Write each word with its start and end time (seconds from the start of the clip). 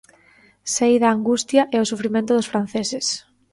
Sei 0.75 0.93
da 1.01 1.09
angustia 1.15 1.63
e 1.75 1.77
o 1.83 1.89
sufrimento 1.91 2.31
dos 2.33 2.49
franceses. 2.51 3.07